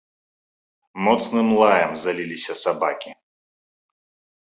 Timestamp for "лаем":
1.61-1.91